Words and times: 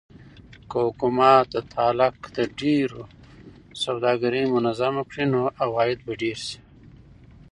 که 0.69 0.77
حکومت 0.87 1.45
د 1.53 1.57
تالک 1.73 2.15
د 2.35 2.37
ډبرو 2.57 3.03
سوداګري 3.83 4.43
منظمه 4.53 5.01
کړي 5.09 5.25
نو 5.33 5.41
عواید 5.63 5.99
به 6.05 6.13
ډېر 6.21 6.37
شي. 6.47 6.59